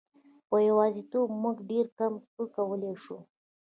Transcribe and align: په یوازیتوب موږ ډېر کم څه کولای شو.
په 0.49 0.55
یوازیتوب 0.69 1.27
موږ 1.43 1.57
ډېر 1.71 1.85
کم 1.97 2.13
څه 2.33 2.43
کولای 2.55 2.93
شو. 3.03 3.17